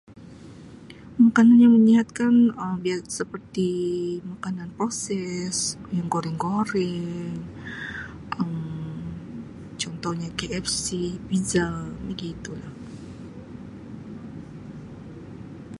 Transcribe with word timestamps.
Makanan 1.23 1.57
yang 1.63 1.73
menyihatkan 1.77 2.33
Um 2.63 2.79
seperti 3.17 3.69
makanan 4.31 4.69
proses 4.77 5.55
yang 5.95 6.07
goreng 6.13 6.37
goreng 6.41 7.37
Um 8.41 8.89
contohnya 9.81 10.29
KFC 10.41 10.87
Pizza 11.29 11.67
begitu 12.09 12.51
lah. 12.61 12.73